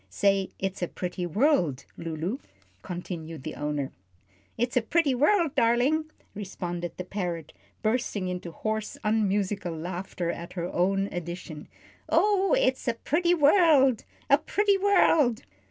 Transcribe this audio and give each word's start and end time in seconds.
"Say 0.09 0.49
'It's 0.57 0.81
a 0.81 0.87
pretty 0.87 1.27
world,' 1.27 1.85
Lulu," 1.95 2.39
continued 2.81 3.45
her 3.45 3.59
owner. 3.61 3.91
"It's 4.57 4.75
a 4.75 4.81
pretty 4.81 5.13
world, 5.13 5.53
darlin'," 5.53 6.05
responded 6.33 6.93
the 6.97 7.03
parrot, 7.03 7.53
bursting 7.83 8.27
into 8.27 8.49
hoarse, 8.51 8.97
unmusical 9.03 9.77
laughter 9.77 10.31
at 10.31 10.53
her 10.53 10.65
own 10.73 11.05
addition. 11.11 11.67
"Oh, 12.09 12.55
it's 12.57 12.87
a 12.87 12.95
pretty 12.95 13.35
world 13.35 14.03
a 14.27 14.39
pretty 14.39 14.79
world!" 14.79 15.43